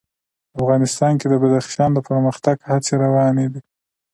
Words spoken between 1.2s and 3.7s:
د بدخشان د پرمختګ هڅې روانې دي.